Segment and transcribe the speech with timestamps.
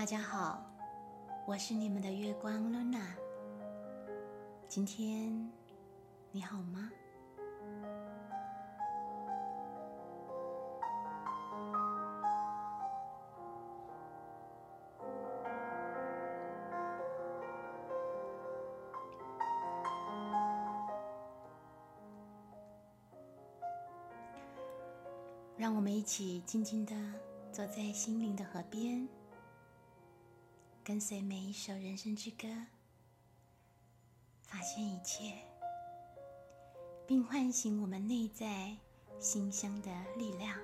[0.00, 0.58] 大家好，
[1.46, 3.04] 我是你们的月光 Luna。
[4.66, 5.30] 今天
[6.32, 6.90] 你好吗？
[25.58, 26.94] 让我们一起静静的
[27.52, 29.06] 坐在心灵的河边，
[30.82, 32.48] 跟随每一首人生之歌，
[34.42, 35.38] 发现一切，
[37.06, 38.76] 并唤醒我们内在
[39.18, 40.58] 馨香的力量。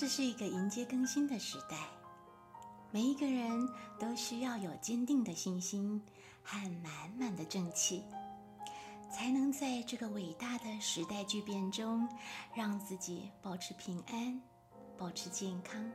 [0.00, 1.76] 这是一个迎接更新的时代，
[2.90, 6.02] 每一个人都需要有坚定的信心
[6.42, 8.02] 和满满的正气，
[9.12, 12.08] 才能在这个伟大的时代巨变中，
[12.54, 14.40] 让自己保持平安、
[14.96, 15.92] 保持健康，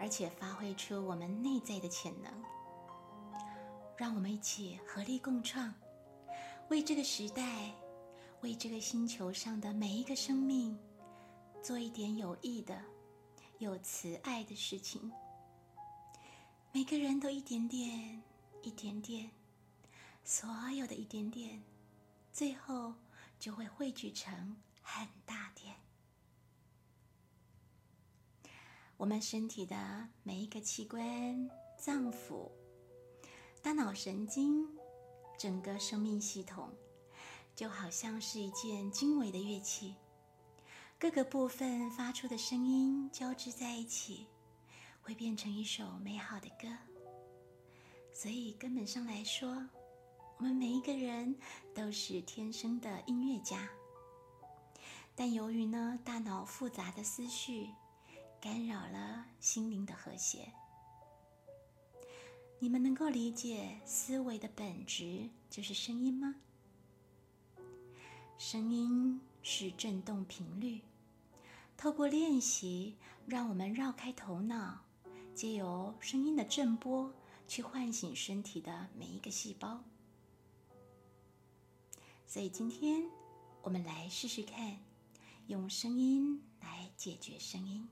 [0.00, 2.32] 而且发挥出我们内在的潜能。
[3.98, 5.74] 让我们一起合力共创，
[6.70, 7.70] 为这个时代，
[8.40, 10.74] 为这个星球上的每一个生命，
[11.62, 12.74] 做一点有益的。
[13.58, 15.10] 有慈爱的事情，
[16.72, 18.22] 每个人都一点点，
[18.62, 19.30] 一点点，
[20.24, 21.62] 所有的一点点，
[22.30, 22.92] 最后
[23.38, 25.74] 就会汇聚成很大点。
[28.98, 32.50] 我们身体的每一个器官、脏腑、
[33.62, 34.68] 大脑神经，
[35.38, 36.70] 整个生命系统，
[37.54, 39.94] 就好像是一件精微的乐器。
[40.98, 44.26] 各个部分发出的声音交织在一起，
[45.02, 46.74] 会变成一首美好的歌。
[48.14, 49.68] 所以根本上来说，
[50.38, 51.36] 我们每一个人
[51.74, 53.68] 都是天生的音乐家。
[55.14, 57.68] 但由于呢，大脑复杂的思绪
[58.40, 60.50] 干扰了心灵的和谐。
[62.58, 66.36] 你们能够理解思维的本质就是声音吗？
[68.38, 69.20] 声音。
[69.48, 70.80] 是振动频率，
[71.76, 72.96] 透过练习，
[73.26, 74.80] 让我们绕开头脑，
[75.36, 77.14] 借由声音的震波
[77.46, 79.84] 去唤醒身体的每一个细胞。
[82.26, 83.08] 所以今天
[83.62, 84.80] 我们来试试看，
[85.46, 87.88] 用声音来解决声音。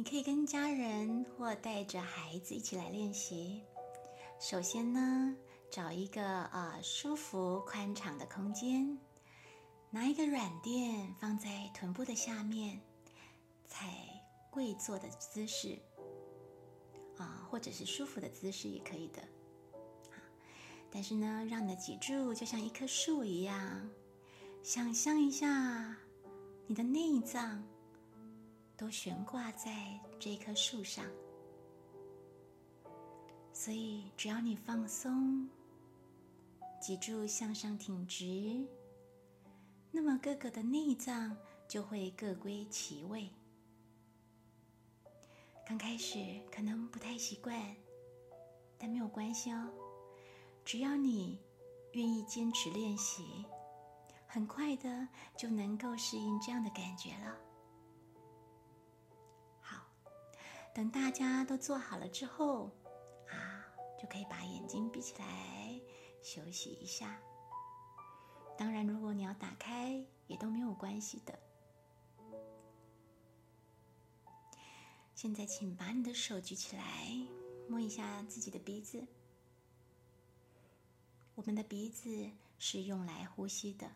[0.00, 3.62] 你可以跟家人或带着孩子一起来练习。
[4.40, 5.36] 首先呢，
[5.70, 8.98] 找一个呃舒服宽敞的空间，
[9.90, 12.80] 拿一个软垫放在臀部的下面，
[13.68, 13.92] 踩
[14.48, 15.78] 跪坐的姿势
[17.18, 19.20] 啊，或者是舒服的姿势也可以的。
[20.90, 23.86] 但是呢，让你的脊柱就像一棵树一样，
[24.62, 25.94] 想象一下
[26.66, 27.62] 你的内脏。
[28.80, 31.04] 都悬挂在这棵树上，
[33.52, 35.46] 所以只要你放松，
[36.80, 38.66] 脊柱向上挺直，
[39.90, 41.36] 那么各个的内脏
[41.68, 43.28] 就会各归其位。
[45.68, 47.76] 刚开始可能不太习惯，
[48.78, 49.70] 但没有关系哦，
[50.64, 51.38] 只要你
[51.92, 53.44] 愿意坚持练习，
[54.26, 55.06] 很快的
[55.36, 57.36] 就能够适应这样的感觉了。
[60.72, 62.70] 等大家都做好了之后，
[63.28, 63.66] 啊，
[64.00, 65.80] 就可以把眼睛闭起来
[66.22, 67.20] 休息一下。
[68.56, 71.38] 当然，如果你要打开，也都没有关系的。
[75.14, 77.14] 现在，请把你的手举起来，
[77.68, 79.06] 摸一下自己的鼻子。
[81.34, 83.90] 我们的鼻子是用来呼吸的。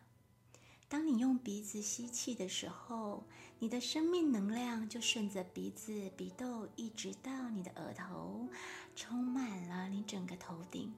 [0.95, 3.21] 当你用鼻子吸气的时候，
[3.59, 8.47] 你的生命能量就顺着鼻子、鼻窦一直到你的额头，
[8.95, 10.93] 充满了你整个头顶。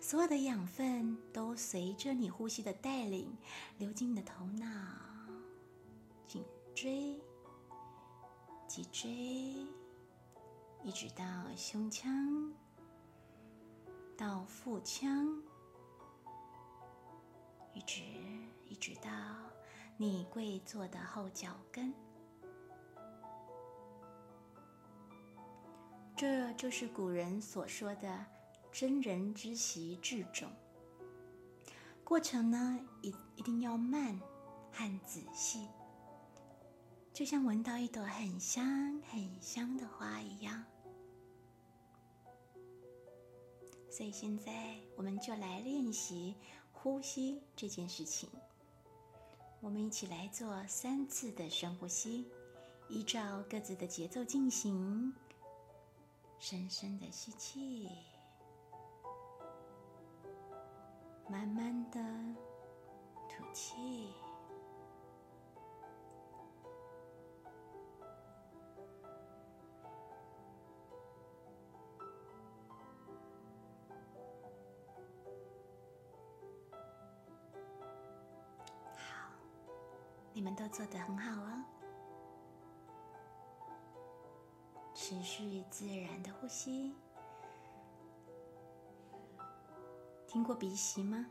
[0.00, 3.32] 所有的养分都随着你呼吸的带领
[3.78, 4.66] 流进你的头脑、
[6.26, 7.16] 颈椎、
[8.66, 9.08] 脊椎、
[10.82, 11.24] 一直到
[11.56, 12.52] 胸腔，
[14.16, 15.40] 到腹腔，
[17.72, 18.02] 一直
[18.72, 19.10] 一直到
[19.98, 21.92] 你跪坐的后脚跟。
[26.16, 28.24] 这就是古人所说的
[28.72, 30.50] “真人之习至种”。
[32.02, 34.18] 过程呢，一一定要慢
[34.70, 35.68] 和仔细，
[37.12, 40.64] 就像闻到一朵很香很香的花一样。
[43.90, 46.34] 所以现在我们就来练习
[46.72, 48.30] 呼吸这件事情。
[49.62, 52.28] 我们一起来做三次的深呼吸，
[52.88, 55.14] 依照各自的节奏进行。
[56.40, 57.88] 深深的吸气，
[61.30, 62.00] 慢慢的
[63.28, 64.11] 吐气。
[80.42, 81.64] 你们都做得很好哦。
[84.92, 86.92] 持续自然的呼吸。
[90.26, 91.24] 听过鼻息吗？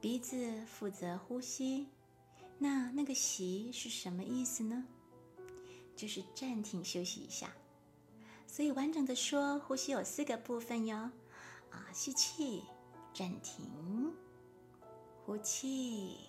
[0.00, 1.90] 鼻子负责呼吸，
[2.56, 4.86] 那那个息是什么意思呢？
[5.94, 7.50] 就是暂停休息一下。
[8.46, 10.96] 所以完整的说，呼吸有四个部分哟。
[11.70, 12.64] 啊，吸气，
[13.12, 13.66] 暂停；
[15.26, 16.20] 呼气，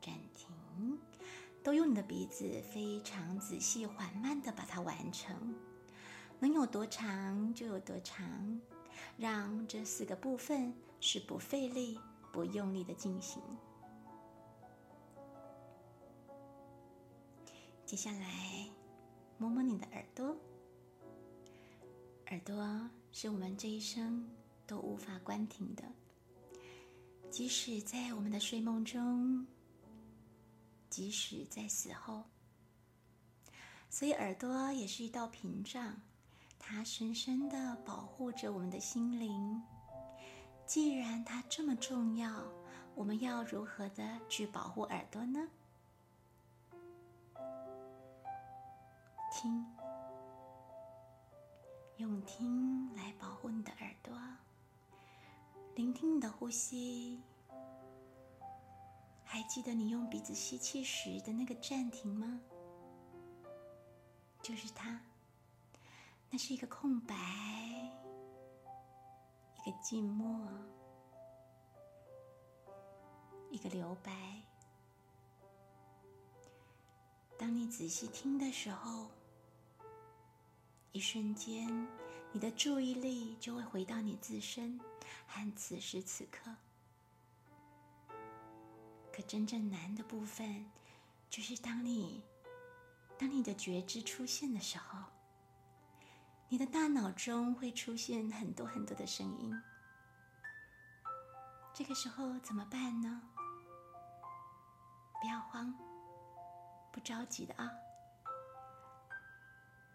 [0.00, 0.56] 暂停。
[1.62, 5.54] 都用你的鼻子非常仔细、缓慢的把它完成，
[6.38, 8.60] 能有多长就有多长，
[9.16, 11.98] 让这四个部分是不费力、
[12.32, 13.42] 不用力的进行。
[17.84, 18.68] 接下来，
[19.36, 20.36] 摸摸你的耳朵，
[22.26, 24.28] 耳朵是我们这一生
[24.66, 25.82] 都无法关停的，
[27.30, 29.46] 即使在我们的睡梦中。
[30.90, 32.24] 即使在死后，
[33.90, 36.00] 所以耳朵也是一道屏障，
[36.58, 39.62] 它深深的保护着我们的心灵。
[40.66, 42.42] 既然它这么重要，
[42.94, 45.48] 我们要如何的去保护耳朵呢？
[49.30, 49.64] 听，
[51.96, 54.18] 用听来保护你的耳朵，
[55.74, 57.22] 聆听你的呼吸。
[59.30, 62.40] 还记得你用鼻子吸气时的那个暂停吗？
[64.42, 64.98] 就是它，
[66.30, 67.14] 那是一个空白，
[69.54, 70.48] 一个静默，
[73.50, 74.42] 一个留白。
[77.38, 79.10] 当你仔细听的时候，
[80.92, 81.86] 一瞬间，
[82.32, 84.80] 你的注意力就会回到你自身
[85.26, 86.50] 和此时此刻。
[89.18, 90.70] 可真正难的部分，
[91.28, 92.22] 就是当你
[93.18, 94.96] 当你的觉知出现的时候，
[96.48, 99.52] 你的大脑中会出现很多很多的声音。
[101.74, 103.20] 这个时候怎么办呢？
[105.20, 105.74] 不要慌，
[106.92, 107.68] 不着急的啊。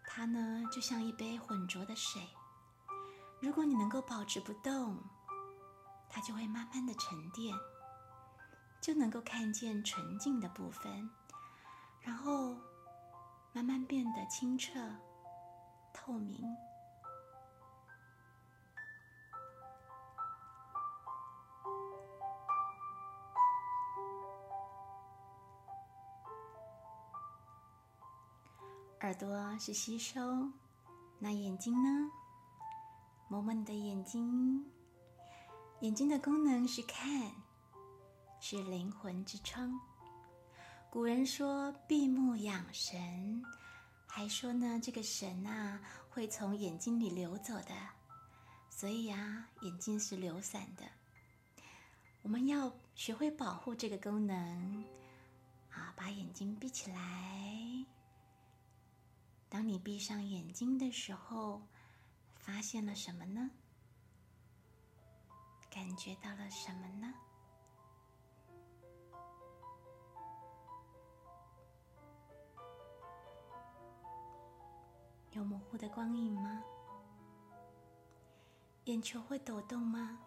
[0.06, 2.22] 它呢，就像一杯浑浊的水，
[3.40, 5.02] 如果你能够保持不动，
[6.10, 7.56] 它就会慢慢的沉淀。
[8.84, 11.10] 就能够看见纯净的部分，
[12.02, 12.58] 然后
[13.54, 14.78] 慢慢变得清澈、
[15.94, 16.44] 透明。
[29.00, 30.52] 耳朵是吸收，
[31.20, 32.12] 那眼睛呢？
[33.30, 34.70] 摸摸你的眼睛，
[35.80, 37.43] 眼睛的功能是看。
[38.46, 39.80] 是灵魂之窗。
[40.90, 43.42] 古人说闭目养神，
[44.06, 47.74] 还说呢这个神啊会从眼睛里流走的，
[48.70, 50.84] 所以啊眼睛是流散的。
[52.22, 54.84] 我们要学会保护这个功能
[55.72, 57.86] 啊，把眼睛闭起来。
[59.48, 61.62] 当你闭上眼睛的时候，
[62.36, 63.50] 发现了什么呢？
[65.72, 67.14] 感觉到了什么呢？
[75.36, 76.64] 有模糊的光影吗？
[78.86, 80.20] 眼球会抖动吗？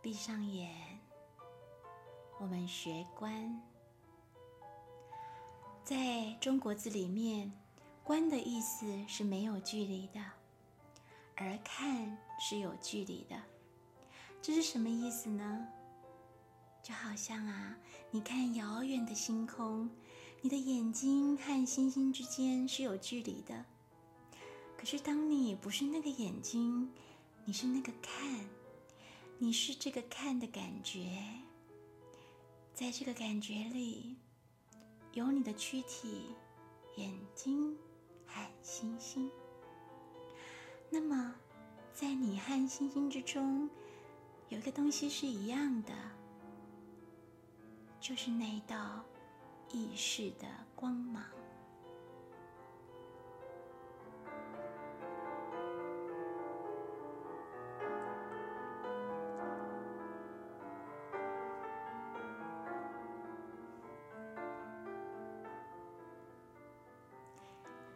[0.00, 0.70] 闭上眼，
[2.38, 3.60] 我们学观。
[5.82, 7.50] 在中国字里面
[8.04, 10.20] ，“观”的意思是没有距离的，
[11.36, 13.36] 而“看”是有距离的。
[14.40, 15.66] 这是什么意思呢？
[16.82, 17.74] 就好像啊，
[18.10, 19.88] 你看遥远的星空，
[20.44, 23.64] 你的眼睛和星星之间是有距离的。
[24.76, 26.92] 可是当你不是那个眼睛，
[27.46, 28.46] 你是那个看，
[29.38, 31.18] 你是这个看的感觉，
[32.74, 34.16] 在这个感觉里。
[35.14, 36.26] 有你的躯体、
[36.96, 37.74] 眼睛
[38.26, 39.30] 和星星。
[40.90, 41.34] 那么，
[41.94, 43.70] 在你和星星之中，
[44.50, 45.94] 有一个东西是一样的，
[47.98, 49.02] 就是那一道
[49.72, 51.24] 意识的光芒。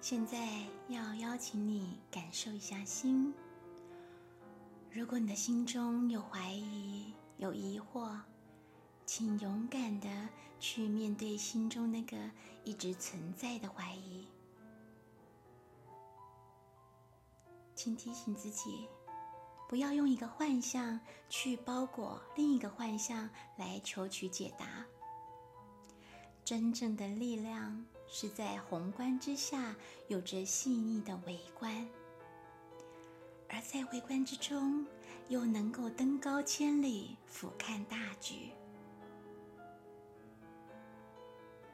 [0.01, 0.39] 现在
[0.89, 3.31] 要邀请你感受一下心。
[4.91, 8.19] 如果你的心中有怀疑、有疑惑，
[9.09, 10.29] 请勇敢的
[10.61, 12.15] 去面对心中那个
[12.63, 14.29] 一直存在的怀疑。
[17.75, 18.87] 请提醒自己，
[19.67, 21.01] 不要用一个幻象
[21.31, 24.85] 去包裹另一个幻象来求取解答。
[26.45, 27.83] 真正的力量。
[28.11, 31.87] 是在宏观之下有着细腻的微观，
[33.51, 34.87] 而在微观之中
[35.29, 38.49] 又能够登高千里，俯瞰大局。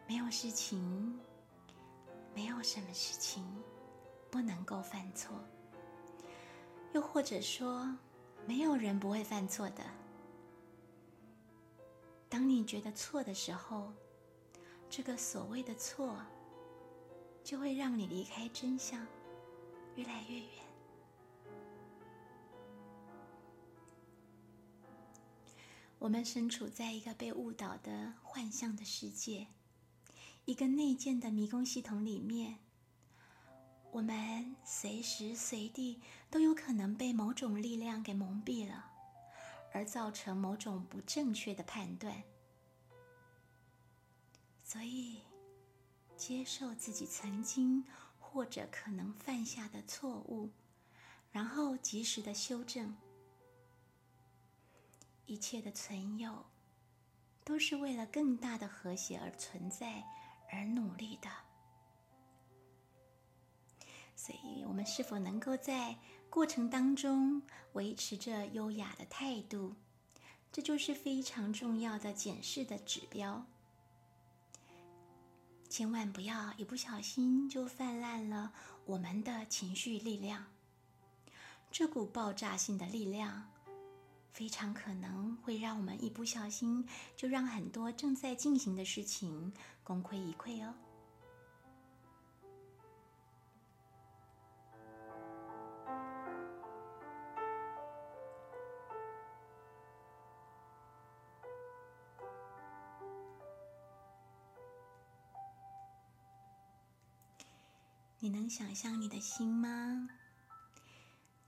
[0.06, 1.18] 没有事情，
[2.34, 3.44] 没有什么事情
[4.30, 5.32] 不能够犯错，
[6.92, 7.96] 又或者说，
[8.46, 9.84] 没有人不会犯错的。
[12.28, 13.92] 当你觉得错的时候。
[14.90, 16.16] 这个所谓的错，
[17.42, 19.04] 就会让你离开真相
[19.96, 20.48] 越来越远。
[25.98, 29.48] 我们身处在一个被误导的幻象的世界，
[30.46, 32.58] 一个内建的迷宫系统里面，
[33.90, 38.84] 我们随时随地都有可能被某种力量给蒙蔽了，
[39.72, 42.22] 而造成某种不正确的判断。
[44.62, 45.22] 所以，
[46.14, 47.82] 接受自己曾经
[48.18, 50.50] 或者可能犯下的错误，
[51.32, 52.94] 然后及时的修正。
[55.24, 56.44] 一切的存有，
[57.44, 60.04] 都是为了更大的和谐而存在
[60.54, 61.28] 而努力的。
[64.14, 65.98] 所以，我们是否能够在
[66.30, 67.42] 过程当中
[67.72, 69.74] 维持着优雅的态度，
[70.50, 73.44] 这就是非常重要的检视的指标。
[75.68, 78.52] 千万不要一不小心就泛滥了
[78.86, 80.46] 我们的情绪力量。
[81.70, 83.50] 这股爆炸性的力量，
[84.34, 86.84] 非常可能会让我们一不小心
[87.16, 89.52] 就让很多正在进行的事情
[89.84, 90.74] 功亏一篑哦。
[108.18, 110.08] 你能想象你的心吗？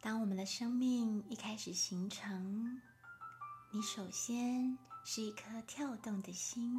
[0.07, 2.81] 当我们的生命一开始形成，
[3.73, 6.77] 你首先是一颗跳动的心。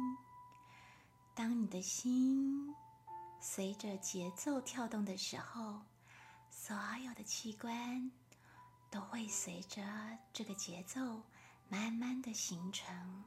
[1.34, 2.74] 当你的心
[3.38, 5.82] 随着节奏跳动的时候，
[6.50, 8.10] 所有的器官
[8.90, 9.82] 都会随着
[10.32, 11.20] 这个节奏
[11.68, 13.24] 慢慢的形成。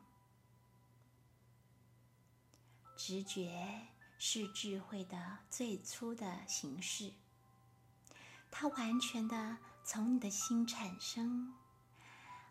[2.98, 3.86] 直觉。
[4.24, 7.12] 是智慧的最初的形式，
[8.52, 11.54] 它完全的从你的心产生，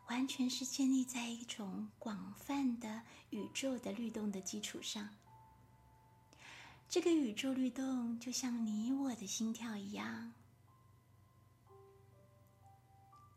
[0.09, 5.09] 完全是建立在一种广泛的宇宙的律动的基础上。
[6.89, 10.33] 这个宇宙律动就像你我的心跳一样，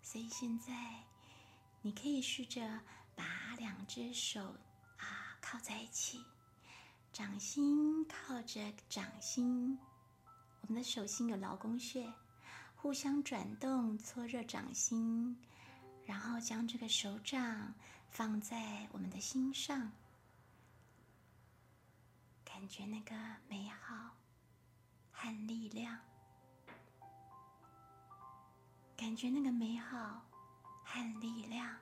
[0.01, 0.73] 所以现在
[1.81, 2.81] 你可以试着
[3.15, 4.55] 把两只手
[4.97, 6.23] 啊靠在一起。
[7.13, 9.77] 掌心靠着掌心，
[10.61, 12.11] 我们的手心有劳宫穴，
[12.83, 15.37] 互相转动搓热掌心，
[16.05, 17.73] 然后将这个手掌
[18.09, 19.89] 放在我们的心上，
[22.43, 23.15] 感觉那个
[23.47, 24.11] 美好
[25.13, 25.97] 和力量，
[28.97, 30.21] 感觉那个美好
[30.83, 31.73] 和力量，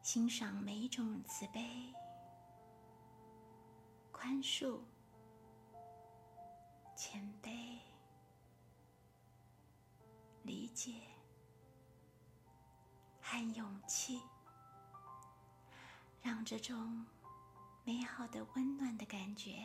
[0.00, 1.92] 欣赏每一种慈悲。
[4.12, 4.78] 宽恕、
[6.96, 7.78] 谦卑、
[10.44, 11.00] 理解
[13.22, 14.20] 和勇气，
[16.20, 17.06] 让这种
[17.82, 19.58] 美好的、温暖的感觉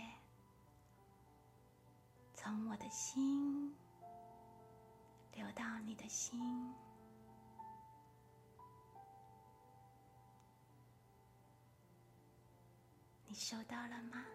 [2.34, 3.76] 从我的心
[5.34, 6.74] 流到你的心。
[13.28, 14.26] 你收到了吗？